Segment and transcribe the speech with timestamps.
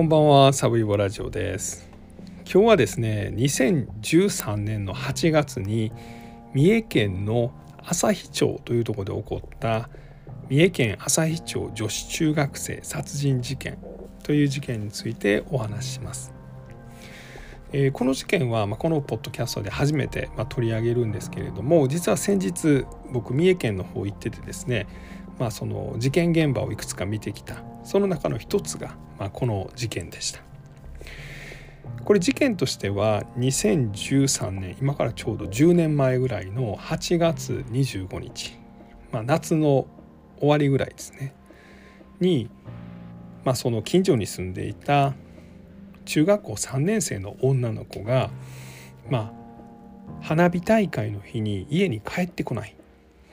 [0.00, 1.90] こんばんはサブイボラジオです。
[2.50, 5.92] 今日はですね2013年の8月に
[6.54, 7.52] 三重県の
[7.84, 9.90] 朝日町というとこで起こった
[10.48, 13.76] 三重県朝日町女子中学生殺人事件
[14.22, 16.32] という事件についてお話しします。
[17.74, 24.86] えー、この事件は、まあ、このポッドキャストで初めて、まあ、取り上げるんですけれども実は先日僕三重県の方行っててですね、
[25.38, 30.40] まあ、その事件現場をいくつか見てきたその中の一つが、まあ、この事件でした。
[32.04, 38.58] これ事件としては2013年今からちょうど10年前ぐらいの8月25日、
[39.12, 39.86] まあ、夏の
[40.38, 41.34] 終わりぐらいですね
[42.18, 42.50] に、
[43.44, 45.14] まあ、その近所に住んでいた
[46.04, 48.30] 中学校3年生の女の子が
[49.08, 49.40] まあ
[50.20, 52.74] 花火大会の日に家に帰ってこない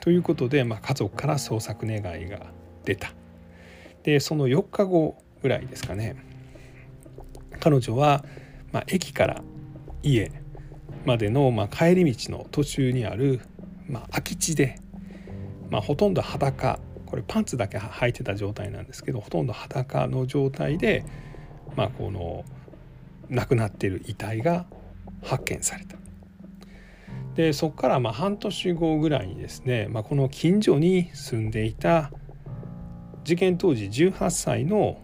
[0.00, 2.46] ということで、まあ、家族から捜索願いが
[2.84, 3.12] 出た
[4.08, 6.16] でその4日後ぐらいですかね
[7.60, 8.24] 彼女は、
[8.72, 9.42] まあ、駅から
[10.02, 10.32] 家
[11.04, 13.42] までの、まあ、帰り道の途中にある、
[13.86, 14.80] まあ、空き地で、
[15.68, 21.04] まあ、ほとんど裸これパンツだけ履いてた状態なんですけどほとんど裸の状態で、
[21.76, 22.46] まあ、この
[23.28, 24.64] 亡くなってる遺体が
[25.22, 25.98] 発見された。
[27.34, 32.10] でそこからま半年後ぐらいにですね、まあ、この近所に住んでいた
[33.28, 34.96] 事件当時18歳の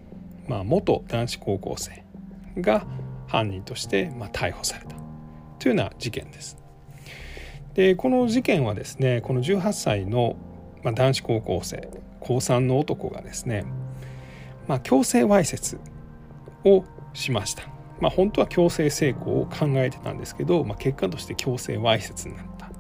[0.48, 2.03] まあ元男子高校生
[2.58, 2.86] が
[3.27, 4.97] 犯人としてまあ逮捕された
[5.58, 6.56] というような事件です。
[7.75, 10.36] でこの事件はですねこの18歳の
[10.83, 13.67] まあ男子高校生高3の男がですね、
[14.69, 15.78] まあ、強制わいせつ
[16.64, 17.64] をしました。
[18.00, 22.70] まあ、本当は強制性交を考えてたんですけど、まあ、結果として強制わいせつになった。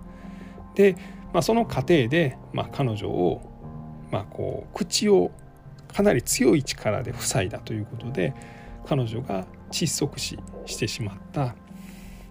[0.74, 0.96] で、
[1.34, 3.53] まあ、その過程で、まあ、彼女を、
[4.14, 5.32] まあ、こう口を
[5.92, 8.32] かなり強い力で塞いだということで
[8.86, 11.56] 彼女が窒息死してしまった、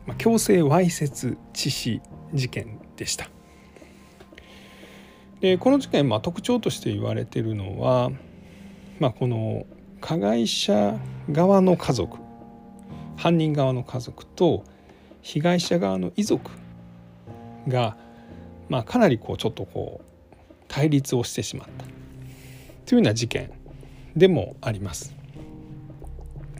[0.06, 2.02] まあ、強制わいせつ致死
[2.34, 3.30] 事件でした。
[5.42, 8.12] でこの事件、まあ、特徴として言われてるのは、
[9.00, 9.66] まあ、この
[10.00, 10.98] 加害者
[11.30, 12.18] 側の家族
[13.18, 14.64] 犯人側の家族と
[15.22, 16.50] 被害者側の遺族
[17.68, 17.98] が、
[18.70, 20.13] まあ、かなりこうちょっとこう
[20.74, 21.86] 対立をしてしまった
[22.88, 23.52] というような事件
[24.16, 25.14] でもあります。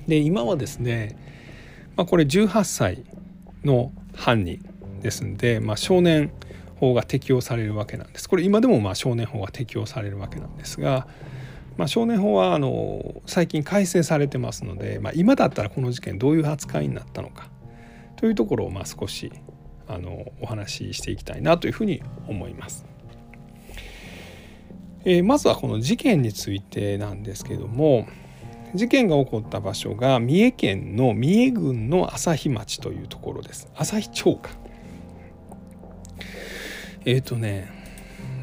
[0.08, 1.18] で今はですね、
[1.96, 3.04] まあ、これ18歳
[3.64, 4.64] の犯人
[5.02, 6.32] ですんで、まあ、少年
[6.80, 8.30] 法が適用されるわけなんです。
[8.30, 11.08] これ今でもまあ少年法が適用されるわけなんですが、
[11.78, 17.50] まあ、少年法はあの最近改正されてますので、まあ、今だったらこの事件どういう扱いになったのか
[18.18, 19.32] というところをまあ少し
[19.88, 22.93] あのお話ししていきたいなというふうに思います。
[25.06, 28.08] えー、まずはこの事件についてなんですけども
[28.74, 34.52] 事件が起こった場所が三重県の三重郡の朝日町というところです朝日町か
[37.06, 37.84] えっ、ー、とね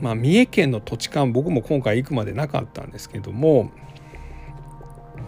[0.01, 3.71] まあ、三重県の土地勘僕も今回行くまでなかったんですけども、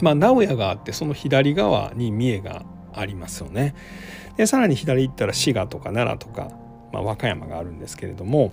[0.00, 2.64] まあ、名古屋があってその左側に三重が
[2.94, 3.75] ありますよね。
[4.37, 6.50] でさらに左行ったら滋賀とか奈良とか、
[6.93, 8.53] まあ、和歌山があるんですけれども、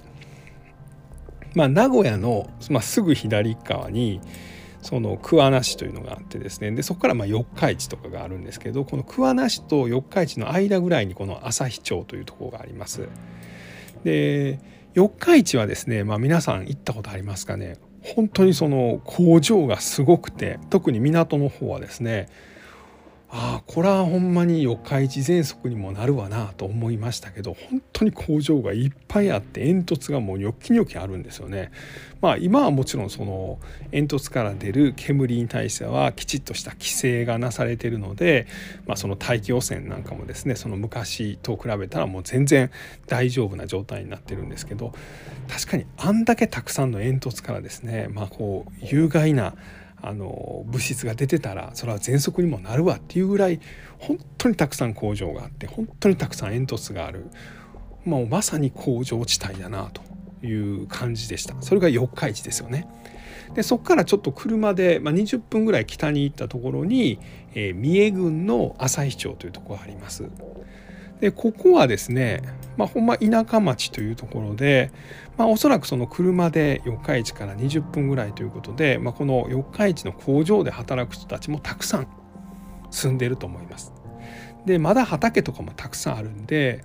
[1.56, 4.22] まあ、名古屋の、まあ、すぐ左側に
[4.82, 13.10] その桑名市というのがあってですねでそこからまあ四日市とかがあるんですけどこの桑名市と四日市の間ぐらいにこの朝日町というところがあります。
[14.04, 14.60] で
[14.94, 22.30] 四日市はですね、まあ、皆さん行ったことありますかね本当にその工場がすごくて特に港の方はですね
[23.32, 31.72] ああこれはほんまに四日市喘息にもなるわなと思いましたけど本当に工場がいっぱいあって煙突がもうニョキニョキあるんですよね。
[32.22, 33.60] まあ今はもちろんその
[33.92, 38.48] 煙突から出る煙に対してはきちっとした規制がなされているので、
[38.88, 42.72] まあ、その大気汚染なんかもですねその昔と比べたらもう全然
[43.06, 44.92] 大丈夫な状態になってるんですけど
[45.48, 49.54] 確かにあんだけたくさんの煙突からですねまあこう有害な
[50.02, 53.60] あの物質が出てたらそれは喘息にもなるわっていうぐらい
[53.98, 57.30] 本当にたくさん工場があって本当にたくさん煙突がある
[58.06, 60.02] もうまさに工場地帯だなと
[60.46, 62.88] いう感じでしたそれが四日市ですよね。
[63.54, 67.20] でそこからちょっと車で、まあ、20分ぐらい北に行ったところに、
[67.56, 70.26] えー、三重郡の朝日町というところがあります。
[71.20, 72.42] でここはですね、
[72.78, 74.92] まあ、ほんま田舎町というところで、
[75.38, 82.08] まあ、おそらくその車で四日市から20分ぐらいということで、まあ、この四日市の工場で働く人たちもたくさん
[82.90, 83.94] 住んでると思います。
[84.66, 86.84] でまだ畑とかもたくさんあるんで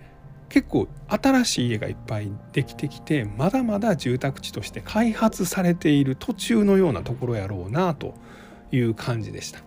[0.49, 8.15] 結構新しい家がいっぱいできてきてまだまだ住宅地として開発されている途中のようなところやろうなと
[8.71, 9.61] いう感じでした。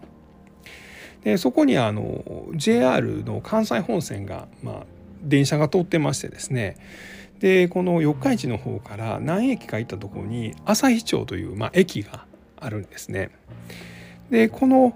[1.27, 2.23] でそこにあの
[2.55, 4.83] JR の関西本線が、まあ、
[5.21, 6.77] 電車が通ってましてですね
[7.39, 12.23] でこの四日市の方から何駅か行ったところに旭町という、まあ、駅が
[12.55, 13.31] あるんですね。
[14.29, 14.93] でこの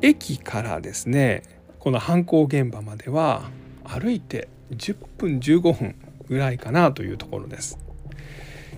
[0.00, 1.42] 駅からですね
[1.80, 3.42] この犯行現場までは
[3.82, 5.96] 歩いて10分15分
[6.28, 7.80] ぐらいかなというところです。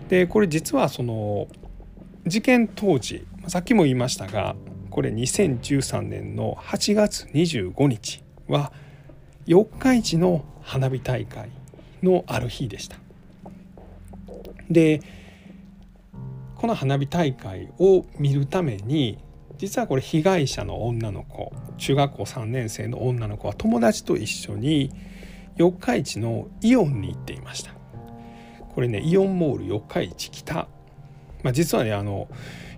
[0.09, 1.47] でこれ実はその
[2.27, 4.57] 事件当時さっきも言いましたが
[4.97, 8.73] これ2013年の8月25日は
[9.45, 11.51] 四日市の花火大会
[12.03, 12.97] のある日でした。
[14.71, 15.03] で
[16.55, 19.19] この花火大会を見るために
[19.59, 24.91] 実はこれ被害者の女の子中学校3年生の女の子は友達と一緒に
[25.57, 27.73] 四日市のイオンに行っていました
[28.75, 30.55] これねイオンモール四日市北、
[31.43, 32.29] まあ、実はねあの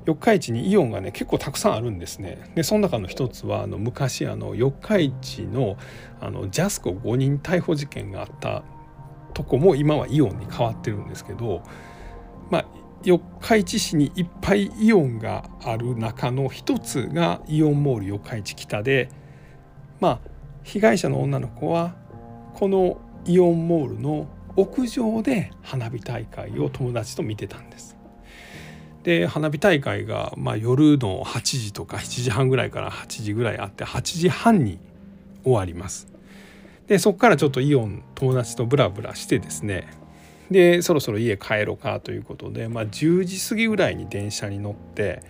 [0.09, 5.77] 四日市にイオンがね結構たくさんあるんですねでその中の一つはあの昔あの四日市の
[6.19, 8.63] あのジャスコ5人逮捕事件があった
[9.35, 11.63] とこも今はイオンに変わってるんですけど
[12.51, 12.65] まあ
[13.05, 19.11] 四日市市にいっぱいイオンがある中の一つがイオンモール四日市北で
[20.01, 20.21] まあ
[20.63, 21.95] 被害者の女の子は
[22.55, 24.27] このイオンモールの
[24.57, 27.98] 屋上で花火大会を友達と見てたんです。
[29.09, 34.79] で花火大会が、まあ、夜の8時とか7時半ぐらいから8時ぐらいあって8時半に
[35.45, 36.09] 終わります。
[36.89, 39.89] でそこからちょっとイオン友達とブラブラしてですね。
[40.51, 45.23] でそろそろ家帰ろうかということで、まあ、10時過ぎぐらいに電車に乗って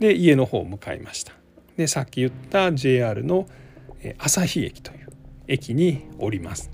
[0.00, 1.32] で家の方を向かいました。
[1.76, 3.46] でさっき言った JR の
[4.18, 5.12] 旭駅という
[5.46, 6.72] 駅に降ります。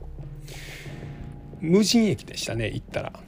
[1.60, 3.27] 無人駅でしたね行ったら。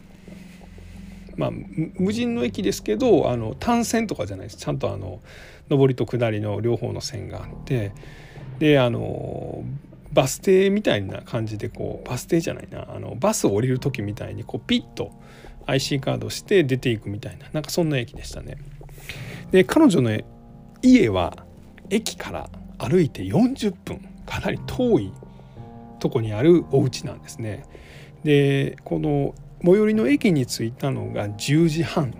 [1.37, 1.51] まあ
[1.99, 5.21] 無人の駅ですけどあの単線とかじゃないですちゃんとあの
[5.69, 7.93] 上りと下りの両方の線があって
[8.59, 9.65] であの
[10.13, 15.13] バス停みたいな感じでこうバス停じゃないなあのバスを降りる時みたいにこうピッと
[15.67, 18.59] IC カードして出ていくみたいななんかそんな駅でしたね。
[19.53, 20.19] で彼女の
[20.83, 21.45] 家は
[21.91, 25.13] 駅から歩いて40分かなり遠い
[25.99, 27.65] とこにあるお家なんですね。
[28.25, 32.15] でこの最寄りの駅に着いたのが10時半。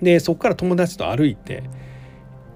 [0.00, 1.62] でそこから友達と歩いて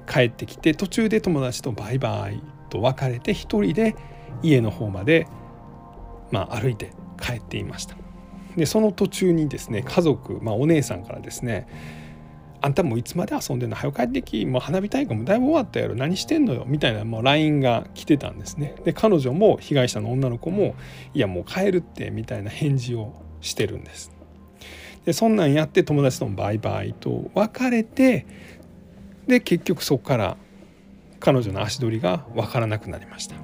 [0.08, 3.94] 帰ってきて途中で友達とバイバイと別れて一人で
[4.42, 5.28] 家の方まで、
[6.32, 7.96] まあ、歩いて帰っていました。
[8.56, 11.66] でその途中にですね家族、まあ、お姉さんからですね
[12.66, 13.76] あんたもいつまで遊んでんの？
[13.76, 15.94] 早く帰ってきもう花火大会もだいぶ終わったやろ。
[15.94, 16.64] 何してんのよ？
[16.66, 18.74] みたいなもう LINE が来てたんですね。
[18.84, 20.74] で彼女も被害者の女の子も
[21.14, 24.10] いやもう帰るってみたいな返事をしてるんです。
[25.04, 28.26] でそんなんやって友達ともバイバイと別れて
[29.28, 30.36] で結局そこから
[31.20, 33.36] 彼女の足取りが分からなくなりました。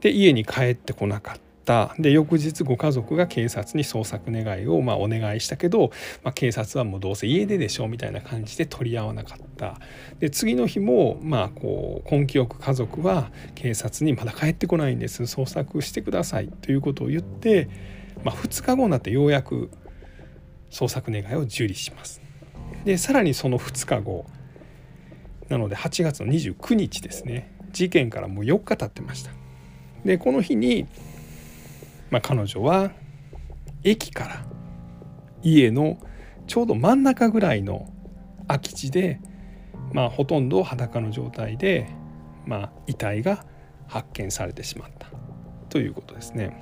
[0.00, 1.38] で家に帰ってこなかっ
[1.70, 1.94] た。
[2.00, 5.92] で翌日ご家族が警察に捜索願いをまお願いしたけど、
[6.24, 9.78] まあ、警察はもうどうせ家出でしょうみたいな感じで取り合わなかった。
[10.18, 15.22] で次の日もまあこう根気よく家族は警察にまだ帰ってこないんです。
[15.22, 16.48] 捜索してください。
[16.48, 17.68] ということを言って、
[18.24, 19.70] まあ、2日後になってようやく
[20.70, 22.20] 捜索願いを受理します。
[22.84, 24.26] でさらにその2日後
[25.48, 27.54] なので8月の29日ですね。
[27.72, 29.30] 事件からもう4日経ってました。
[30.04, 30.86] でこの日に、
[32.10, 32.90] まあ、彼女は
[33.84, 34.44] 駅から
[35.42, 35.98] 家の
[36.46, 37.92] ちょうど真ん中ぐらいの
[38.48, 39.20] 空き地で、
[39.92, 41.88] まあ、ほとんど裸の状態で、
[42.46, 43.44] まあ、遺体が
[43.86, 45.08] 発見されてしまった。
[45.68, 46.56] ということですね。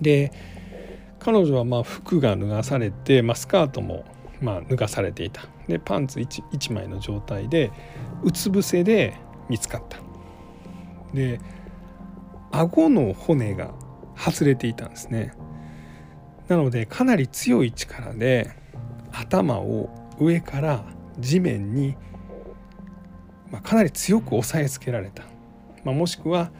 [0.00, 0.32] で
[1.18, 4.04] 彼女はまあ服が脱がされて、まあ、スカートも
[4.40, 5.42] まあ脱がされていた。
[5.68, 7.72] でパンツ 1, 1枚の状態で
[8.22, 9.14] うつ伏せで
[9.48, 9.98] 見つかった。
[11.14, 11.40] で
[12.52, 13.74] 顎の骨が
[14.16, 15.32] 外れていたんですね。
[16.48, 18.50] なのでかなり強い力で
[19.12, 20.84] 頭を上から
[21.18, 21.96] 地面に、
[23.50, 25.24] まあ、かなり強く押さえつけられた、
[25.84, 26.50] まあ、もしくは、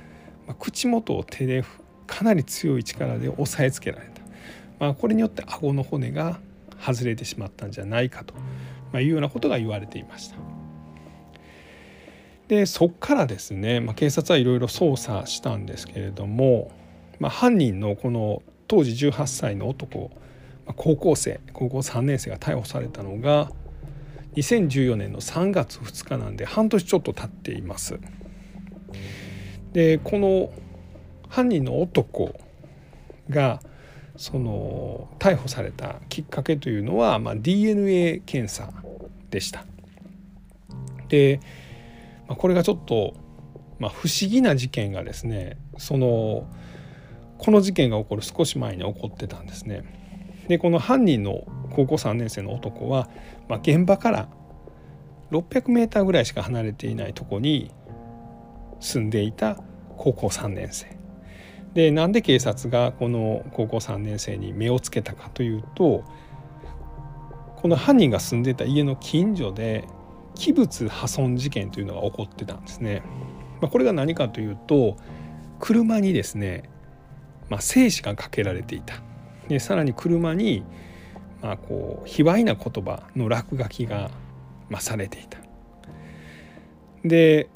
[0.46, 1.64] まあ、口元を手で
[2.06, 4.22] かなり強い力で押さえつけられた、
[4.78, 6.40] まあ、これによって顎の骨が
[6.80, 8.34] 外れてしまったんじゃないかと。
[8.94, 10.36] まあ、いうようなことが言われていました。
[12.46, 16.70] でそこからですね、まあ、警察はいろいろ捜査したんですけれども、
[17.18, 20.10] まあ、犯人のこの当時18歳の男、
[20.66, 23.50] まあ、高校生高校3年生が逮捕されたのが
[24.36, 27.98] 2014年の3月2日なんで半年ちょっと経っています。
[29.72, 30.52] でこの
[31.28, 32.32] 犯人の男
[33.28, 33.60] が
[34.16, 38.72] その逮捕されたきっかけというのは、まあ、DNA 検査
[39.30, 39.64] でした。
[41.08, 41.40] で、
[42.28, 43.14] まあ、これがちょっと、
[43.78, 46.46] まあ、不思議な事件がですねその
[47.44, 49.82] この事件が起こる少し前に起こってたんですね。
[50.48, 53.08] でこの犯人の高校3年生の男は、
[53.48, 54.28] まあ、現場から
[55.30, 57.70] 600メーターぐらいしか離れていないとこに
[58.80, 59.58] 住んでいた
[59.96, 60.96] 高校3年生
[61.72, 66.04] でなんで警察がこの高校3年生に目をつけたかというと
[67.56, 69.86] この犯人が住んでた家の近所で
[70.34, 73.02] 器物破損事件というのが起こってたんですね。
[73.60, 74.96] まあ、これが何かというと
[75.60, 76.68] 車にですね、
[77.48, 78.96] まあ、精子がかけられていた。
[79.48, 80.64] でさらに車に、
[81.42, 84.10] まあ、こう卑猥な言葉の落書きが、
[84.68, 85.38] まあ、されていた。
[87.04, 87.48] で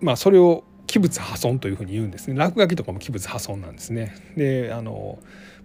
[0.00, 2.36] まあそれを器物破損というふうに言うんですね。
[2.36, 4.14] 落書きとかも器物破損なんですね。
[4.36, 5.18] であの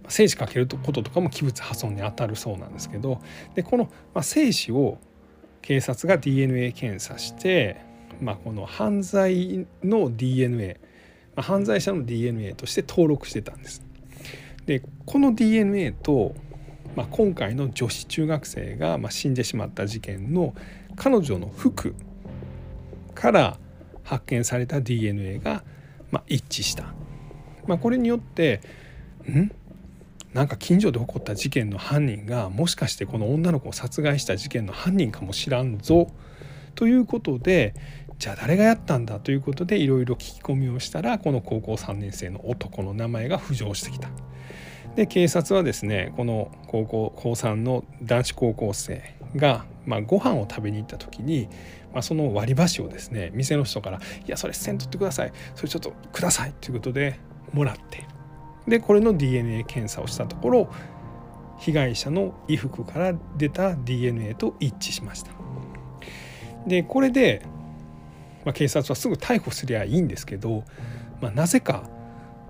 [0.08, 3.20] 精子かけることとかも器物破損にあたるそうなんですけど
[3.54, 4.98] でこの、まあ、精子を
[5.62, 7.80] 警察が DNA 検査して、
[8.20, 10.80] まあ、この犯罪の DNA、
[11.36, 13.82] 犯罪者の DNA として登録してたんです。
[14.66, 16.34] でこの DNA と、
[16.94, 20.54] まあ、今回の女子中学生が、まあ、死んでしまった事件の
[20.96, 21.94] 彼女の服
[23.14, 23.58] から
[24.02, 25.64] 発見された DNA が、
[26.10, 26.94] まあ、一致した、
[27.66, 28.60] まあ、これによって
[29.28, 29.50] ん？
[30.32, 36.06] なんか近所で起こった事件の犯人がもしかしてこの女の子を殺害した事件の犯人かもしらんぞ
[36.74, 37.74] ということで
[38.18, 44.08] じゃあ誰がやったんだということでいろいろ聞き込みをしたらこの高校3年生の男の名前が浮上してきた。
[44.96, 51.48] で警察はですねこの高校高3の男子高校生が、まあ、ご飯を食べに行った時に
[51.92, 57.18] まあ、その割り箸をですね店の人から「いやそれせんとってくださいそれちょっとください」ということで
[57.52, 58.06] もらって
[58.68, 60.70] でこれの DNA 検査をしたところ
[61.58, 65.39] 被害者の衣服から出た DNA と一致しました。
[66.66, 67.42] でこれで、
[68.44, 70.64] まあ、警察はすぐ逮捕すりゃいいんですけど、
[71.20, 71.88] まあ、なぜか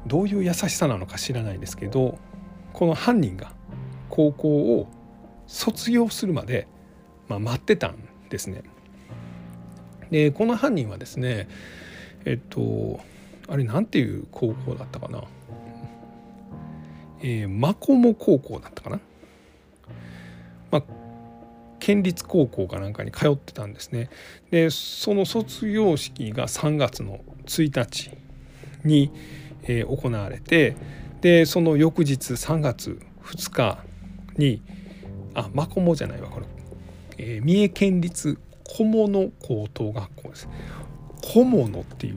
[0.07, 2.19] どういう優しさなのか知らないですけど
[2.73, 3.53] この犯人が
[4.09, 4.89] 高校を
[5.47, 6.67] 卒業するまで、
[7.29, 7.99] まあ、待ってたん
[8.29, 8.63] ですね。
[10.11, 11.49] でこの犯人はですね
[12.25, 13.01] えっと
[13.49, 15.25] あれなんていう高校だったかな？
[17.21, 19.01] えー、マコモ高校だったかな？
[20.71, 20.83] まあ
[21.81, 24.11] 県立高校かなんかに通ってたんですね。
[24.51, 28.11] でその卒業式が3月の1日
[28.85, 29.11] に、
[29.65, 30.77] えー、行われて
[31.21, 33.79] でその翌日3月2日
[34.37, 34.63] に
[35.35, 36.47] あマコモじゃないわこれ、
[37.19, 40.49] えー、三重県立小物高等学校です。
[41.23, 42.17] 小物っていう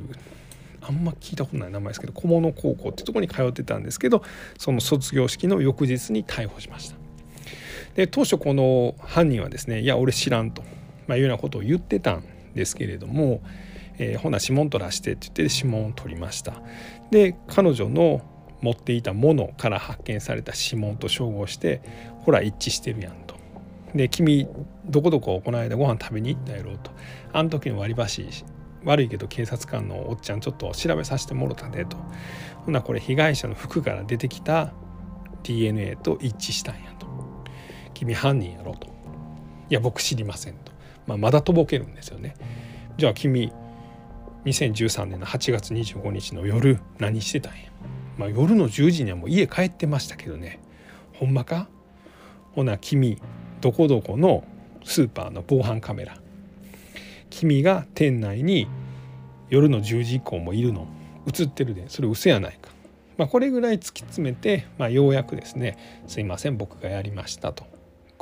[0.82, 4.24] あんま聞いたことない名前ですけど小物高校ってとこに通ってたんですけど
[4.58, 7.03] その卒業式の翌日に逮捕しました。
[7.96, 10.64] で当初この犯人はですねいや俺知らんと、
[11.08, 12.24] まあ、いうようなことを言ってたん
[12.56, 13.42] ですけれども、
[13.98, 16.62] えー、ほな指紋取らしてって言って指紋を取りました。
[17.12, 18.22] で彼女の
[18.62, 21.82] 持っていたものから発見された指紋と照合して
[22.22, 23.36] ほら一致してるやんと。
[23.94, 24.48] で君
[24.86, 26.92] どこどここの間ご飯食べに行ったやろうと。
[27.32, 28.28] あの時の割り箸
[28.86, 31.98] 悪いけど警察官のおっちゃんちょっと調べさせてもろたでと。
[32.66, 34.74] ほなこれ被害者の服から出てきた
[35.44, 36.93] DNA と一致したんや。
[38.04, 38.88] 君犯人やろと。
[39.70, 40.74] いや僕知りませんと、
[41.08, 42.36] まあ、まだとぼけるんですよね。
[42.98, 43.54] じゃあ君
[44.44, 47.72] 2013年の8月25日の夜何してたんや、
[48.18, 50.60] まあ、夜の10時にはもう家帰ってましたけどね。
[51.14, 51.70] ほんまか？
[52.52, 53.22] ほな君
[53.62, 54.44] どこどこの
[54.84, 56.18] スーパーの防犯カメラ。
[57.30, 58.68] 君が店内に
[59.50, 60.88] 夜の10時以降もいるの？
[61.26, 61.88] 映ってるで。
[61.88, 62.70] それ嘘やないか、
[63.18, 67.72] まあ、これぐらい突き詰めて、まあ、ようやくですね「すいません僕がやりました」と。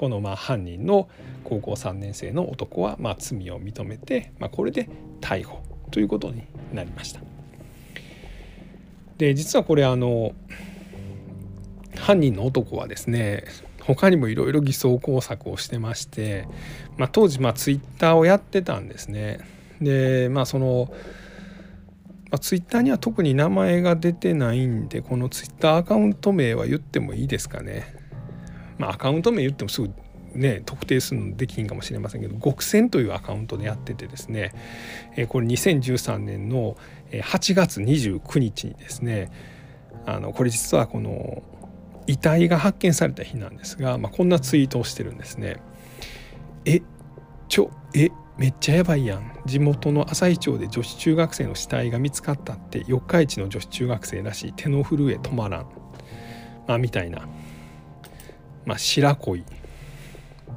[0.02, 1.08] このまあ犯人の
[1.44, 4.90] 高校3年生の男はまあ罪を認めて、まあ、これで
[5.22, 6.42] 逮捕ということに
[6.74, 7.22] なりました。
[9.20, 10.32] で実はこれあの
[11.96, 13.44] 犯人の男はですね
[13.80, 16.48] 他にもいろいろ偽装工作をしてまして、
[16.98, 19.42] まあ、当時まあツイッターをやってたんですね。
[19.80, 20.92] でまあその、
[22.32, 28.01] まあ、ツイッターには特に名前が出てないんでこのツイッターアカウント名は言ってもいいですかね。
[28.82, 29.92] まあ、アカウント名言ってもすぐ
[30.34, 34.54] ね、特定するのできんかもしれませんけど極戦というアカウントでやっててですね、
[35.18, 36.78] えこれ2013年の
[37.12, 39.30] 8月29日にですね
[40.06, 41.44] あのこれ実はこの
[42.08, 45.58] 遺体が発見された日なんですが、まあ、こんなツイートをしてるんですね。
[46.66, 46.82] え
[47.50, 49.34] ちょえめっちゃやばいやん。
[49.46, 54.54] 地元の朝日町で女子中学生の死体が見つかったって四日市の女子中学生らしい。
[54.54, 55.66] 手の震え止まらん、
[56.68, 57.28] まあ、みたいな、
[58.72, 59.44] まあ、白恋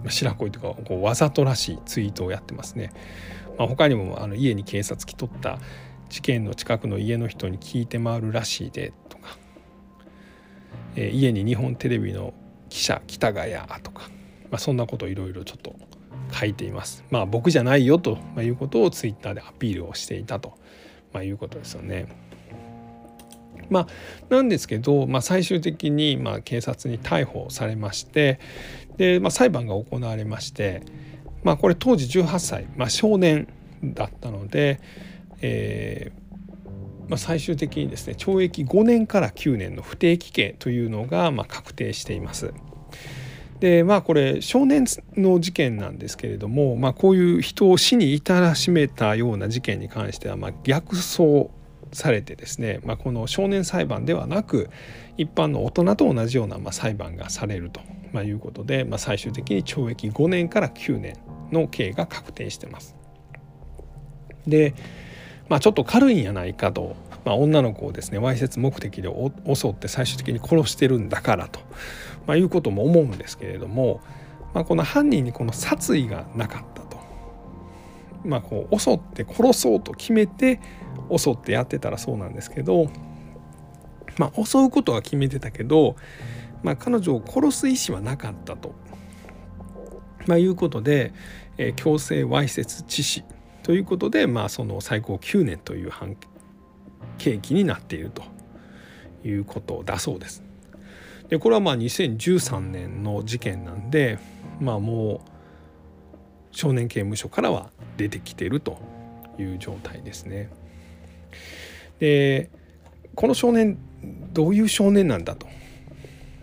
[0.06, 2.92] 白恋とかこうわざとらしいツイートをやってますね。
[3.58, 5.58] まあ、他にもあの家に警察来とった
[6.10, 9.36] 事件の近くの家の人に聞いて回るらしいでとか、
[10.94, 12.34] えー、家に日本テレビの
[12.68, 13.52] 記者北谷
[13.82, 14.02] とか、
[14.48, 15.74] まあ、そんなことをいろいろちょっと
[16.32, 17.02] 書いています。
[17.10, 20.56] まあ僕じゃないよということをツイッターでアピールをしていたと、
[21.12, 22.06] まあ、いうことですよね。
[23.70, 23.86] まあ、
[24.28, 28.38] なんですけど、まあ、最終的にまあ警察に逮捕されまして
[28.96, 30.82] で、まあ、裁判が行われまして、
[31.42, 33.48] まあ、これ当時18歳、まあ、少年
[33.82, 34.80] だったので、
[35.40, 36.24] えー
[37.08, 42.52] まあ、最終的にですね懲役5年から9年の不定期刑というのがまあ確定しています。
[43.60, 44.84] でまあこれ少年
[45.16, 51.50] の事件なんですけれども、まあ、こういう人を死に至らしめたような事件に関してはまあ逆走
[51.94, 54.70] されてですね、まあ、この少年裁判ではなく
[55.16, 57.80] 一般の大人と同じようなま裁判がされると
[58.14, 61.16] まいうことで、まあ、最終的に懲役5年から9年
[61.50, 62.96] の刑が確定してます。
[64.46, 64.74] で、
[65.48, 69.08] まあ、ちょっと軽いんやないかと、まあ、女の子をですねわいせつ目的で
[69.52, 71.60] 襲って最終的に殺してるんだからと、
[72.26, 74.00] まあ、いうことも思うんですけれども、
[74.54, 76.98] まあ、この犯人にこの殺意がなかったと、
[78.24, 80.60] まあ、こう襲って殺そうと決めて
[81.16, 82.90] 襲ってやってたらそうなんですけど、
[84.18, 85.96] まあ、襲うことは決めてたけど、
[86.62, 88.74] まあ、彼女を殺す意思はなかったと、
[90.26, 91.12] まあ、いうことで、
[91.58, 93.24] えー、強制わいせつ致死
[93.62, 96.16] ということで、まあ、その最高9年という判
[97.18, 98.22] 刑期になっていると
[99.24, 100.42] いうことだそうです。
[101.28, 104.18] でこれはまあ2013年の事件なんで、
[104.60, 105.28] まあ、もう
[106.50, 108.78] 少年刑務所からは出てきてると
[109.38, 110.50] いう状態ですね。
[111.98, 112.50] で
[113.14, 113.78] この少年
[114.32, 115.46] どういう少年なんだと、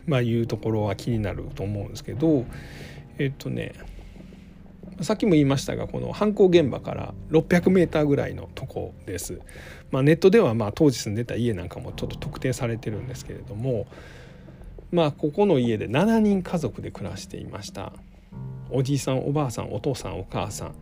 [0.05, 2.45] まあ、いうところは気になると思うんですけど
[3.17, 3.74] えっとね
[5.01, 9.39] さっきも言いましたがこの犯行現場から600メーターぐらいのとこです。
[9.89, 13.87] まあ、ネットではまあ当時住んでた家なんかもちょっと特定されてるんですけれども
[14.92, 17.94] まあここの家で7人家族で暮らしていました。
[18.70, 20.75] おじいさんおばあさんお父さんお母さん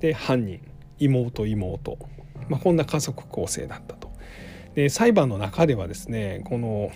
[0.00, 0.60] で犯人
[0.98, 1.98] 妹妹、
[2.48, 4.10] まあ、こんな家族構成だったと。
[4.74, 6.90] で裁判の中ではですねこの、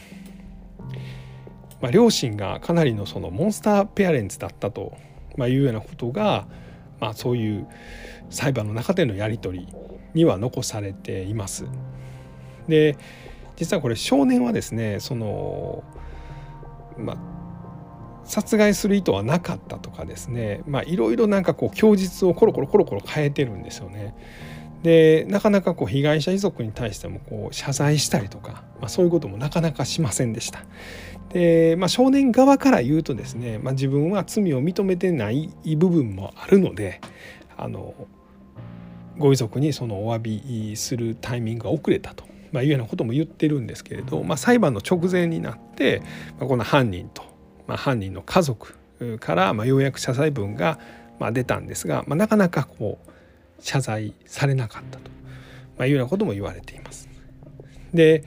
[1.80, 4.96] まあ、両親がかなりのそのモンスターペアレンツだったと、
[5.36, 6.46] まあ、いうようなことが、
[7.00, 7.66] まあ、そういう
[8.28, 9.68] 裁判の中でのやり取り
[10.12, 11.64] には残されています。
[12.68, 12.96] で
[13.56, 15.82] 実はこれ少年はですねその
[16.96, 17.16] まあ
[18.24, 24.14] 殺害する意図はなかったとかですねまあいろいろなんかこう供述をコロコロコロコロ変えてるんですよね。
[24.82, 30.64] でなかなかこう被害者遺族に対してもこう謝罪したりとか、まあ、そういうこともなかなかしませんでした。
[31.30, 37.00] で、まあ、少年側から言うとですね、まあ、自分は罪を認めてない部分もあるので
[37.56, 37.94] あの
[39.18, 40.18] ご遺族にそのお詫
[40.70, 46.02] びするタイミングが遅れたと、まあ、いうようなことも言ってるんですけれど、まあ、裁判の直前になって、
[46.38, 47.22] まあ、この犯人と、
[47.66, 48.74] まあ、犯人の家族
[49.20, 50.78] からまあようやく謝罪文が
[51.18, 53.09] まあ出たんですが、まあ、なかなかこう
[53.60, 55.10] 謝罪されなかったと、
[55.78, 57.08] まあ、いうようなことも言われています。
[57.94, 58.24] で、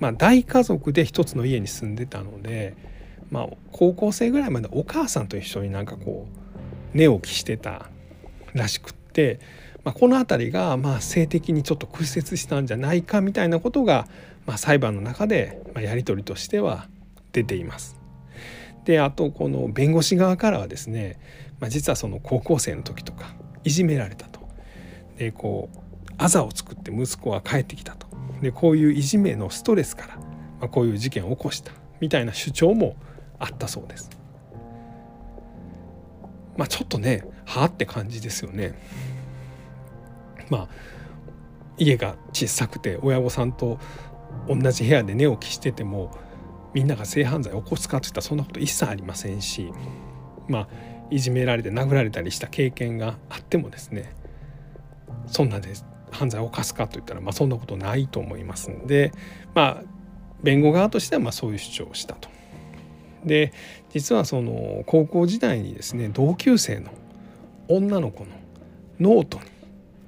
[0.00, 2.76] まあ、大家族で一つの家に住んでたので、
[3.30, 6.28] まあ、高校生ぐらいまでお母さんと一緒になんかこ
[6.94, 7.86] う寝起きしてた
[8.52, 9.40] らしくって、
[9.84, 14.06] まあ、この辺りがまあ性的にちょっと屈折したんじゃないかみたいなことが、
[14.46, 16.88] まあ、裁判の中でやり取りとしては
[17.32, 17.98] 出ています。
[18.84, 21.18] であとこの弁護士側からはですね、
[21.58, 24.28] まあ、実はその高校生の時とかいじめられた
[25.16, 25.78] でこう
[26.18, 28.06] あざを作って息子は帰ってきたと
[28.40, 30.22] でこういういじめのストレスから、ま
[30.62, 32.96] あ、こういう事件を起こしたみたいな主張も
[33.38, 34.10] あったそうです。
[36.56, 38.78] まあちょっとねはあって感じですよね。
[40.50, 40.68] まあ
[41.78, 43.78] 家が小さくて親御さんと
[44.48, 46.16] 同じ部屋で寝起きしてても
[46.72, 49.72] みんなが性犯罪を起こすかっていったらそんなこと一切ありませんし
[50.48, 50.68] まあ
[51.10, 54.14] いじめられて殴られたりした経験があってもですね
[55.26, 55.72] そんなで
[56.10, 59.12] 犯罪を犯すかといったら、まあ、そんなことないと思いますんで、
[59.54, 59.82] まあ、
[60.42, 62.28] 弁護側としてはまあそういう主張をしたと。
[63.24, 63.52] で
[63.90, 66.90] 実はその高校時代にですね同級生の
[67.68, 68.30] 女の子の
[69.00, 69.44] ノートに、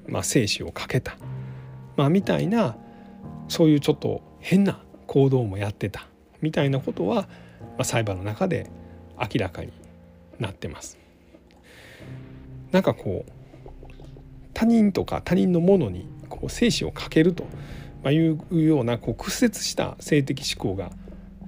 [0.06, 1.16] まあ、精子をかけた、
[1.96, 2.76] まあ、みたいな
[3.48, 6.06] そういうちょっと変な行動もやってた
[6.42, 7.28] みたいなことは、ま
[7.78, 8.70] あ、裁判の中で
[9.18, 9.72] 明らかに
[10.38, 10.98] なってます。
[12.70, 13.32] なんかこう
[14.56, 17.44] 他人とか他人のものにこう精子をかけると
[18.10, 20.90] いうようなこう屈折した性的思考が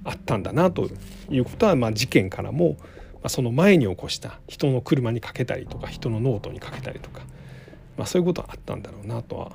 [0.04, 0.90] あったんだなと
[1.30, 2.76] いうことは、まあ、事件からも、
[3.22, 7.22] ま、その前に起こした人の車にかけたりとか人のノートにかけたりとか、
[7.96, 9.52] まあ、そういうことはあったんだろうなとは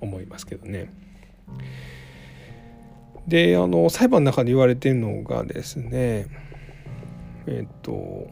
[0.00, 0.90] 思いますけどね。
[3.26, 6.28] であの裁判の中で言われてるのがですね
[7.46, 8.30] えっと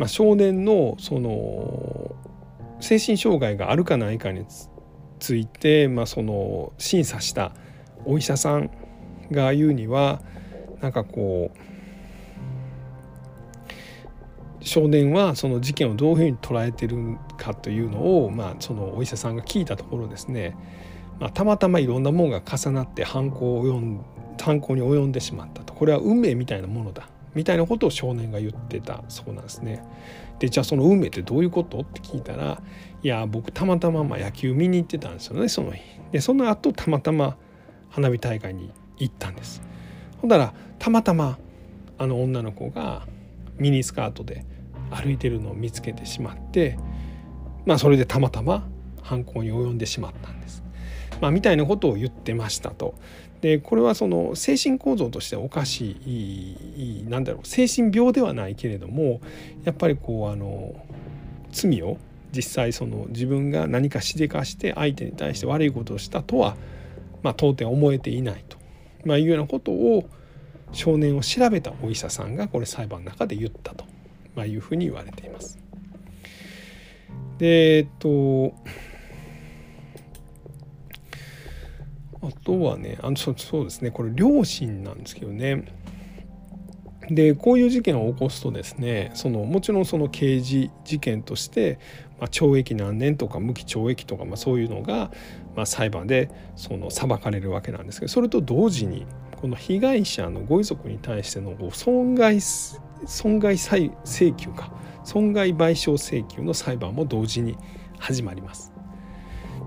[0.00, 2.16] まあ、少年のその
[2.80, 4.46] 精神障害があるかないかに
[5.18, 7.52] ついて、まあ、その審査した
[8.06, 8.70] お医者さん
[9.30, 10.22] が言うには
[10.80, 11.58] なんかこう
[14.64, 20.56] 少年はその事件をどういうふうに捉えてるかというのを、まあ、そのお医者さんが聞いたところですね、
[21.18, 23.64] まあ、たまたまいろんなものが重なって犯行を
[24.40, 25.74] 犯行に及んでしまったと。
[25.74, 27.09] これは運命みたいなものだ。
[27.34, 29.84] みたいなことを少年が言ってたそうなんですね。
[30.38, 31.80] でじゃあその運命ってどういうこと？
[31.80, 32.62] って聞いたら
[33.02, 35.82] いや僕たまたまま野球見に行ってたんですよねその日。
[36.12, 37.36] でその後たまたま
[37.90, 39.62] 花火大会に行ったんです。
[40.18, 41.38] ほんだらたまたま
[41.98, 43.06] あの女の子が
[43.58, 44.44] ミニスカートで
[44.90, 46.78] 歩いてるのを見つけてしまって
[47.66, 48.66] まあそれでたまたま
[49.02, 50.64] 犯行に及んでしまったんです。
[51.20, 52.94] まあ、みたいなことを言ってましたと。
[53.40, 55.92] でこれはその精神構造としておかし
[57.06, 59.22] いなんだろう精神病ではないけれども
[59.64, 60.74] やっぱりこうあの
[61.50, 61.96] 罪を
[62.32, 66.56] 実際その自分が何かしでかして相手に対して悪いことをしたとは、
[67.22, 68.58] まあ、到底思えていないと、
[69.04, 70.08] まあ、いうようなことを
[70.72, 73.84] 少年を調べたお医者さんがこれ裁判の中で言ったと、
[74.36, 75.58] まあ、いうふうに言われています。
[77.38, 78.54] でえっと
[82.22, 85.64] あとはねあのそうですねこれ両親なんですけどね
[87.08, 91.78] でこういう事件を起こすとですねそのもちろんその刑事事件として、
[92.20, 95.10] まあ、懲役何年とか無期懲役とか、まあ、そういうのが、
[95.56, 99.06] まあ、裁判でその裁かれるわけなんですけどそれと同時に
[99.40, 103.90] この被害者のご遺族に対しての損害損害請
[104.36, 107.56] 求か損害賠償請求の裁判も同時に
[107.98, 108.79] 始まります。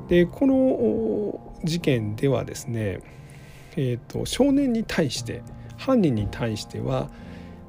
[0.07, 2.99] でこの事件ではですね、
[3.75, 5.41] えーと、少年に対して
[5.77, 7.09] 犯人に対しては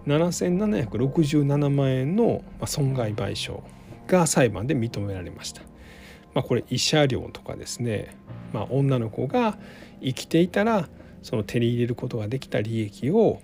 [0.07, 3.62] 7767万円の損害賠償
[4.07, 5.62] が裁判で認められました。
[6.35, 8.16] まあ、これ慰謝料とかですね、
[8.53, 9.57] まあ、女の子が
[10.03, 10.88] 生きていたら
[11.23, 13.40] その手に入れることができた利益を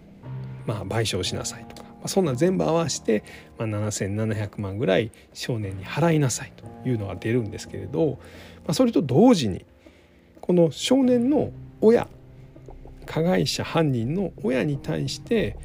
[0.67, 3.23] まあ賠償しなさいと、まあ、そんな全部合わせて
[3.59, 8.19] まあ7700万ぐらい少年に払いなさいというのが出るんですけれど、
[8.65, 9.65] まあ、それと同時に
[10.41, 12.09] この少年の親
[13.07, 15.57] 加害者犯人の親に対して、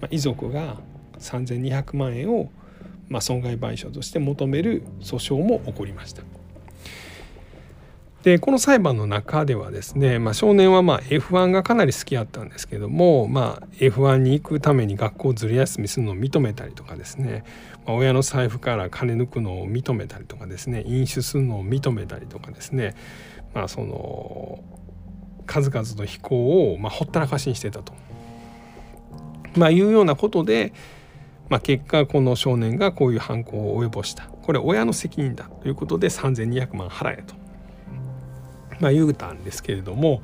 [0.00, 0.80] まあ、遺族が
[1.18, 2.50] 3200万円を、
[3.08, 6.22] ま、損害賠償として求める訴訟も起こりました。
[8.22, 17.44] でこの裁判の中ではですね、まあ、少年はまあ F1 がかなり好きやったんですけども、まあ、F1 に行くために学校をずる休みするのを認めたりとかですね、
[17.84, 22.94] まあ、親の財布から金抜くのを認めたりとかですね飲酒するのを認めたりとかですね
[23.54, 24.62] まあ、その
[25.46, 27.92] 数々の非行をまあほったらかしにしてたと、
[29.56, 30.72] まあ、いうようなことで、
[31.48, 34.24] まあ、結果この少年がこういう犯行を及ぼした。
[34.24, 37.34] これ親の責任だということで3200万払えと、
[38.82, 40.22] まあ、言うたんですけれども、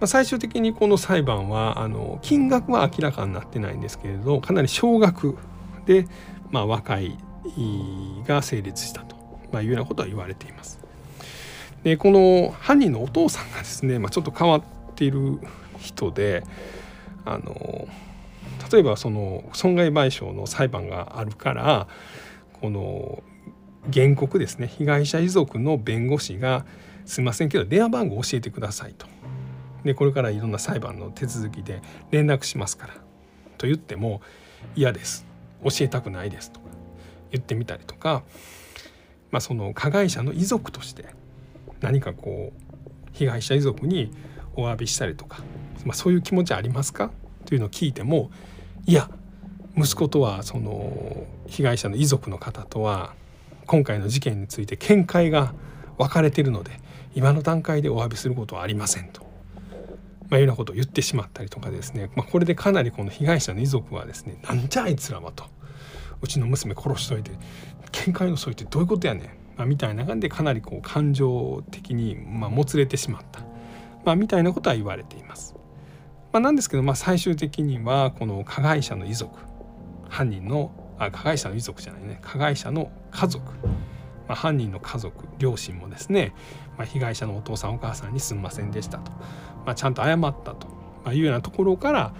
[0.00, 5.38] まあ、最終的にこの裁判はあの金額は明らかになってないんですけれどかなり少額
[5.86, 6.06] で、
[6.50, 7.16] まあ、和解
[8.26, 9.16] が成立したと、
[9.50, 10.78] まあ、いうようなことは言われています。
[11.82, 14.62] でこの犯人のお父さんがですね、まあ、ちょっと変わっ
[14.94, 15.40] ている
[15.78, 16.44] 人で
[17.24, 17.88] あの
[18.70, 21.88] 例えばその損害賠償の裁判があるから
[22.60, 23.22] この
[23.90, 26.66] 原告ですね被害者遺族の弁護士が
[27.10, 29.06] 「すいませんけど電話番号教えてください」と。
[29.82, 32.94] でこれからいろんな裁判の手続きで連絡しますから
[33.58, 34.20] と言っても
[34.76, 35.26] 嫌です
[35.64, 36.66] 教えたくないですとか
[37.32, 38.22] 言ってみたりとか、
[39.30, 41.06] まあ、その加害者の遺族として
[41.80, 44.12] 何かこう被害者遺族に
[44.54, 45.42] お詫びしたりとか、
[45.86, 47.10] まあ、そういう気持ちありますか？
[47.46, 48.30] というのを聞いても
[48.86, 49.10] いや
[49.76, 53.14] 息子とはその被害者の遺族の方とは
[53.66, 55.54] 今回の事件について見解が
[55.96, 56.72] 分かれてるので
[57.14, 59.22] 今の段階でお詫びすることはありませんと、
[60.28, 65.44] まあ、いうようなことを言ってしまったりとかですね、まあ、これでかなりこの被害者の遺族はですねなんじゃあいつらはと。
[66.22, 67.30] うちの娘殺しといて
[67.92, 69.24] 見解のそうってどういうことやねん。
[69.56, 73.40] まあ、みたいな感じでかなりこう感情的にまもつれてしまった、
[74.04, 75.54] まあ、みたいなことは言われています。
[76.32, 79.38] まあ、なんですけど、まあ、最終的にはこの加害者の遺族。
[80.08, 82.18] 犯人のあ加害者の遺族じゃないね。
[82.22, 83.52] 加害者の家族、
[84.28, 86.34] まあ、犯人の家族両親もですね、
[86.80, 89.12] まあ、被害者のお父さんお母さんにすんませんでしたと、
[89.66, 92.14] まあ、ちゃんと謝ったというようなところから、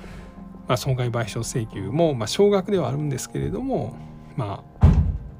[0.68, 3.96] まあ、損害賠償請求も、ま、少額ではあるんですけれども、
[4.37, 4.87] まあ、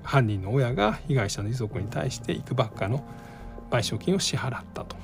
[0.02, 3.04] 犯人の親が被害者の遺族に対していくばっかの
[3.70, 4.96] 賠償金を支払ったと、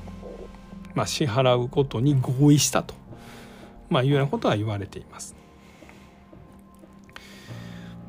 [0.95, 2.95] まあ、支払うことに合意したと、
[3.91, 5.37] まあ、いうようなことは言われています。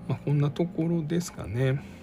[0.08, 1.97] まあ、こんなところですかね。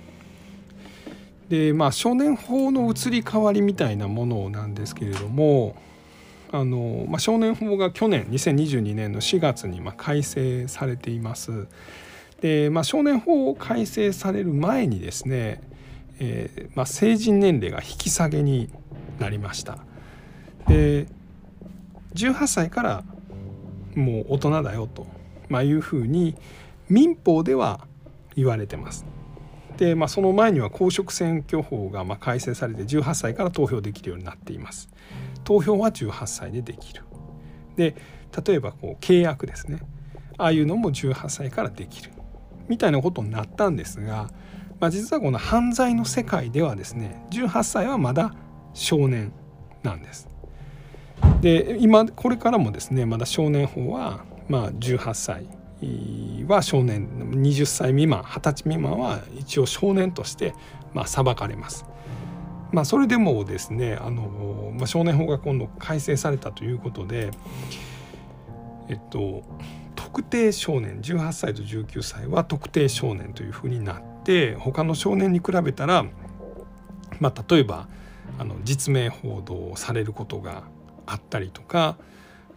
[1.54, 5.76] でまあ少年法の移り変わりみたいなものなんですけれども
[6.50, 11.68] あの、まあ、少年法が去年2022年の4月にま改正されています。
[12.40, 15.62] で、まあ、少年法を改正される前にですね、
[16.18, 18.68] えー、まあ、成人年齢が引き下げに
[19.20, 19.78] なりました。
[20.66, 21.06] で
[22.14, 23.04] 18歳から
[23.94, 25.06] もう大人だよと、
[25.48, 26.34] まあ、いうふうに
[26.88, 27.86] 民法では
[28.34, 29.06] 言われてます。
[29.76, 34.88] で、まあ、その前には公職選挙法がま改正されて18歳から投票できるようになっています。
[35.44, 37.02] 投票は18歳でできる。
[37.76, 37.96] で
[38.46, 39.80] 例えばこう契約ですね
[40.38, 42.10] ああいうのも18歳からできる
[42.68, 44.30] みたいなことになったんですが、
[44.80, 48.34] まあ、実はこの犯罪の世界ではですね18歳はまだ
[48.72, 49.32] 少年
[49.82, 50.28] なんです。
[51.40, 55.46] で今これからもですねまだ少年法はまあ18歳
[56.46, 60.54] は少年20歳未満20歳未満は一応少年として
[60.92, 61.86] まあ裁かれます。
[62.72, 67.30] まあ、それでもですねあの、まあ、少年法が今度改正されたということで、
[68.88, 69.44] えっと、
[69.94, 76.04] 特定少年18歳と19歳は特定少年というふうになって他の少年に比べたら、
[77.20, 77.86] まあ、例えば
[78.38, 80.64] あの実名報道されることが
[81.06, 81.96] あったりとか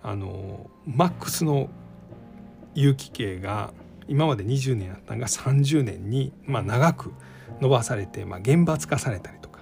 [0.02, 1.70] あのマックスの
[2.78, 3.74] 有期刑が
[4.08, 7.14] 今まで20年あったのが30年に、まあ、長く
[7.60, 9.62] 伸ばされて、まあ、厳罰化されたりとか、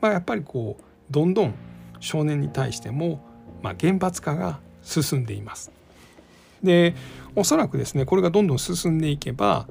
[0.00, 1.54] まあ、やっぱりこうどんどん
[2.00, 3.24] 少年に対しても、
[3.62, 5.70] まあ、厳罰化が進んでいます。
[6.60, 6.96] で
[7.36, 9.68] おそらくですねこれがどんどん進んでいけば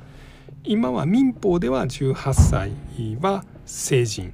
[0.63, 2.71] 今は民法では18歳
[3.19, 4.33] は成人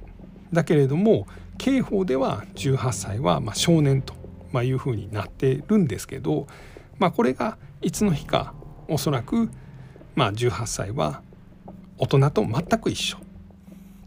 [0.52, 1.26] だけれども
[1.58, 4.14] 刑法では18歳はま少年と
[4.62, 6.46] いうふうになってるんですけど、
[6.98, 8.54] まあ、これがいつの日か
[8.88, 9.50] おそらく
[10.14, 11.22] まあ18歳は
[11.98, 13.20] 大人と全く一緒っ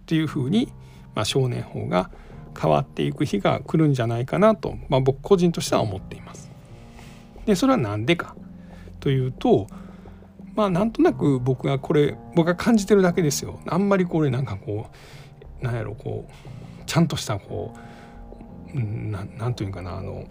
[0.05, 0.71] ていうふうに
[1.15, 2.11] まあ少年法が
[2.59, 6.51] 変わっていく日が来るんじゃないかなと、まあ、僕個人としては思っています。
[7.45, 8.35] でそれは何でか
[8.99, 9.67] というと
[10.55, 13.59] まあなんとなく僕がこれ僕が感じてるだけですよ。
[13.67, 14.87] あんまりこれなんかこ
[15.61, 20.25] うなんやろこうちゃんとしたこう何というかなあの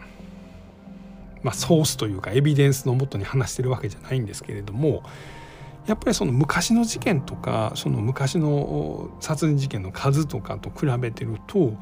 [1.43, 5.03] まあ、ソースというかエビデンスのもとに話してるわけじゃないんですけれども
[5.87, 11.75] やっぱりその昔の事件とかその昔の殺人事件の数とかと比べてると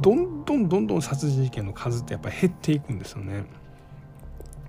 [0.00, 3.44] どんどんどんどん殺人事件の数ってやっぱり減っていくんですよね。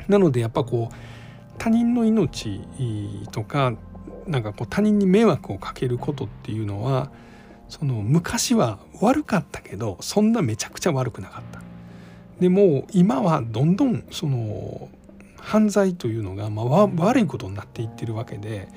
[0.07, 0.95] なのでやっぱこう
[1.57, 2.61] 他人の命
[3.31, 3.73] とか
[4.27, 7.11] なんかこう他人に迷惑をかけることっていうのは
[7.69, 11.64] その昔は悪かったけどそんなめちゃくちゃ悪くなかった。
[12.39, 14.89] でも今はどんどんその
[15.37, 18.67] 犯罪というのがまあ悪いことになっていってるわけで、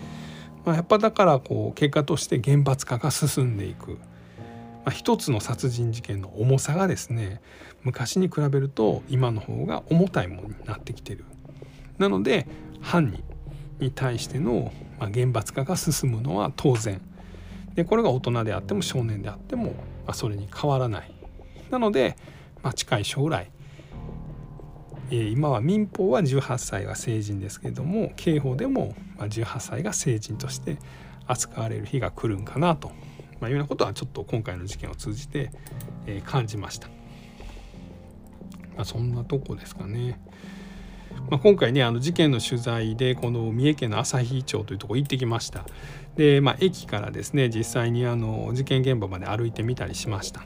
[0.64, 3.96] まあ、やっぱだからこう結果として厳罰化が進んでいく、ま
[4.86, 7.40] あ、一つの殺人事件の重さがですね
[7.82, 11.24] 昔に比べると今の方が重たいものになってきてる。
[11.96, 12.46] なので
[12.80, 13.24] 犯人
[13.80, 14.72] に対しての
[15.10, 17.00] 厳罰化が進むのは当然
[17.74, 19.72] でこれが大人であっても少年であっても、ま
[20.08, 21.12] あ、それに変わらない。
[21.70, 22.16] なので
[22.62, 23.50] まあ、近い将来、
[25.10, 30.78] えー、今は民法は18歳が成人ですけれども刑法でも18歳が成人として
[31.26, 32.88] 扱われる日が来るんかなと、
[33.40, 35.50] まあ、いうようなことはちょっと今回の事件を通じて、
[36.06, 36.88] えー、感じました。
[38.76, 40.20] まあ、そんなとこですかね。
[41.30, 45.64] まあ、今回ねあの事件の取材でこの三重県の朝日町というとこ行ってきました
[46.16, 50.44] で、まあ、駅からですね実際にあの事件現場まで歩いてみたりしました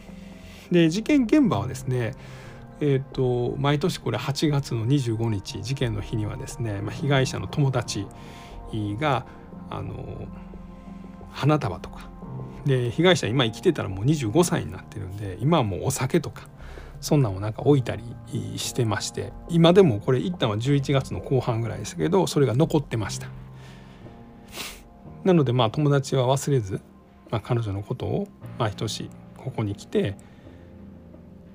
[0.73, 2.15] で事件現場はですね
[2.85, 8.09] えーと、毎年これ8月の25日事件の日にはですね、まあ、被害者の友達
[8.99, 9.25] が
[9.71, 10.27] あの
[11.31, 12.11] 花束とか
[12.65, 16.49] で被害者今生きてたらもう25歳になってるんで今はもうお酒とか
[17.01, 18.03] そんなんをなんか置いたり
[18.57, 23.29] してまして今でもこれ一旦は11月の後半ぐらいですけどそれが残ってました。
[25.23, 26.81] なのでまあ友達は忘れず、
[27.31, 28.27] まあ、彼女のことを
[28.59, 30.17] まあひとしここに来て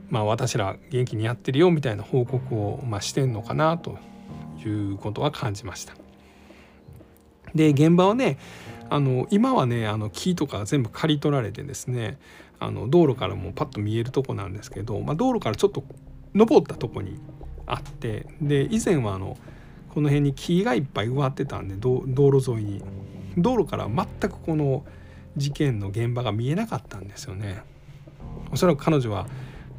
[0.10, 3.98] まあ、私ら元気にやってるよみたいな報告を、まあ、してんのかなと
[4.66, 5.94] いうことは感じました。
[7.56, 8.38] で現場はね
[8.90, 12.18] あの今はねあの木とか全部刈り取られてですね
[12.60, 15.84] あの道路からもパッと見えるとこなんですけど、まあ、道路からちょっと
[16.34, 17.20] 登ったとこに
[17.66, 19.38] あってで以前はあの
[19.90, 22.84] この辺に木がいっぱい植わってたんで道路沿いに
[23.38, 24.86] 道路から全くこの
[25.36, 27.62] 事件の現場が見えなかったんですよね。
[28.52, 29.28] おそらく彼女は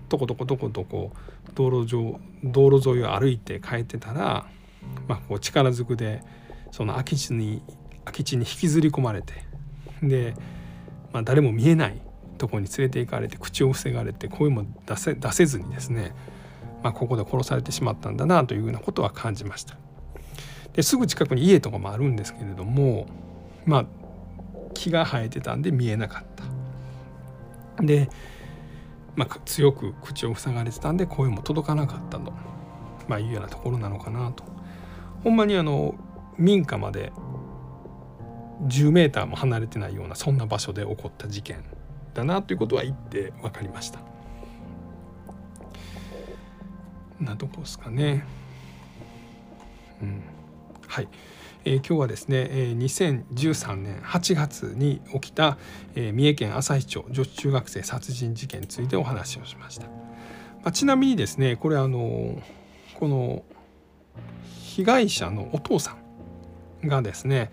[0.09, 1.13] とことことことこ
[1.55, 4.47] 道路上道路沿いを歩いて帰ってたら、
[5.07, 6.23] まあ、こう力ずくで
[6.71, 7.63] その空き地に
[8.05, 9.35] 空き地に引きずり込まれて
[10.03, 10.35] で、
[11.13, 12.01] まあ、誰も見えない
[12.39, 16.15] とこに連れて行かれて口を塞がれて声も出せ出せずにですね、
[16.83, 19.77] まあ、ここで殺されてしまったんだなというようなことは感じました。
[20.73, 23.09] ですぐ近くに家とかもあるんですけれども
[23.67, 23.87] まあ
[24.75, 27.83] 木が生えてたんで見えなかった。
[27.83, 28.09] で、
[29.19, 32.33] まあ、強く口を塞がれてたんで声も届かなかったと、
[33.09, 34.45] まあ、いうようなところなのかなと。
[35.25, 35.97] ほんまにあの
[36.39, 37.13] 民家まで
[38.69, 41.65] 10メーターも離れてないようなそんな場所で起こった事件
[42.15, 43.99] だなということは言って分かりました。
[47.19, 48.25] なとこですかね。
[50.01, 50.23] うん、
[50.87, 51.09] はい、
[51.65, 55.59] えー、今日はですね、え、2013年8月に起きた、
[55.95, 59.87] え、三重県朝日町女子中学生殺人事件についてお話をしました。
[59.87, 62.41] まあ、ちなみにですねこれあの
[62.95, 63.45] この
[64.63, 65.97] 被害者のお父さ
[66.85, 67.51] んがですね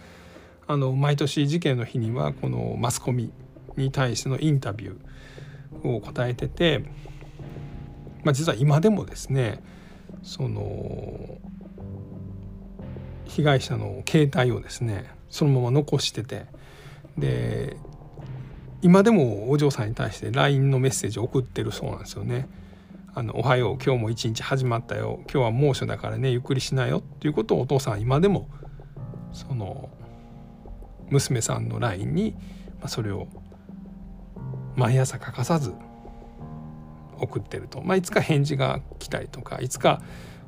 [0.67, 3.31] あの毎年事件の日にはこのマスコミ
[3.77, 6.83] に対してのインタビューを答えてて、
[8.23, 9.61] まあ、実は今でもですね
[10.23, 11.37] その
[13.25, 16.45] 被害者の携帯をですねそのまま残してて
[17.17, 17.77] で
[18.81, 22.47] 今でもお嬢さんに対して LINE のメッセージを送ってるそうなんですよね。
[23.15, 25.21] あのおはよう今日も一日始まったよ。
[25.31, 26.99] 今日は猛暑だからねゆっくりしなよ。
[26.99, 28.49] っていうことをお父さん今でも
[29.31, 29.89] その
[31.09, 32.35] 娘さんの LINE に
[32.87, 33.27] それを
[34.75, 35.73] 毎朝欠かさず
[37.17, 40.01] 送ってると、まあ、いつか返事が来たりとかいつか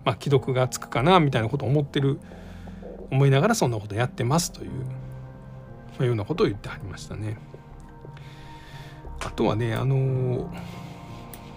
[0.04, 2.20] ま既読がつくかなみたいなことを思ってる
[3.12, 4.78] 思いながらそんなことやってますという、ま
[6.00, 7.38] あ、ようなことを言ってはりましたね。
[9.20, 10.54] あとはねあの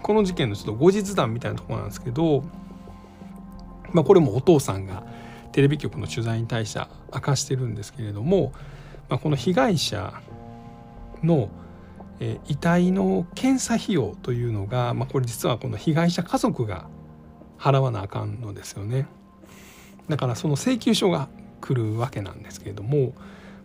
[0.03, 2.43] この事件のちょっと後日談みたいなところなんですけど、
[3.93, 5.05] まあ、これもお父さんが
[5.53, 6.81] テレビ局の取材に対して
[7.13, 8.53] 明かしてるんですけれども、
[9.09, 10.15] まあ、この被害者
[11.23, 11.51] の
[12.21, 16.87] え遺体の検査費用というのが、まあ、これ実はこの被害者家族が
[17.59, 19.07] 払わなあかんのですよね。
[20.09, 21.29] だからその請求書が
[21.61, 23.13] 来るわけなんですけれども、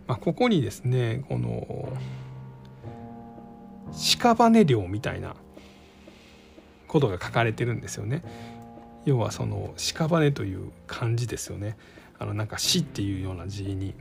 [0.06, 1.92] まあ、ここにですねこの
[3.92, 5.34] 屍料みたいな
[6.88, 8.22] ことが書かれてるんですよね。
[9.04, 11.76] 要はその屍という漢字ですよね。
[12.18, 13.94] あのなんか死っていうような字に。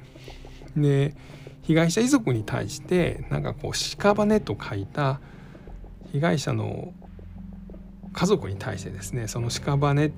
[0.76, 1.16] で
[1.62, 5.20] 被害者遺族に対してなんかこう屍と書いた
[6.12, 6.94] 被害者の
[8.14, 10.12] 家族に対してですねその屍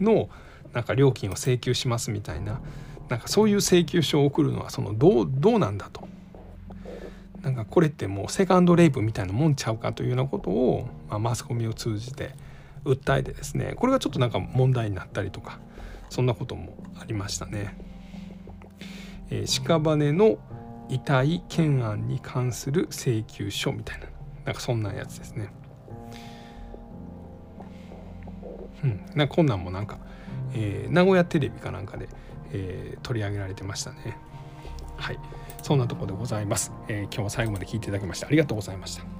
[0.00, 0.28] の
[0.72, 2.60] なんか料金を請求しますみたいな
[3.08, 6.06] なんかそういう請求書を送るのはそのどうどうなんだと
[7.42, 12.34] なんかこれってもうセカンドレイプみたいなもんちゃうかというようなことを、まあ、マスコミを通じて
[12.84, 15.58] 訴えてですねこれがちょっとなんか問題になったりとか
[16.10, 17.76] そんなこともありましたね。
[19.30, 20.38] えー、屍の
[20.88, 24.06] 遺体検案に関する請求書みたいな
[24.46, 25.52] なんかそんなやつですね。
[28.82, 29.98] うん、なんかこんなんもなんか、
[30.54, 32.08] えー、名古屋テレビかなんかで、
[32.52, 34.16] えー、取り上げられてましたね。
[34.96, 35.18] はい、
[35.62, 39.17] そんなところでございます、えー、今日も最後まで聞いていただきましてありがとうございました。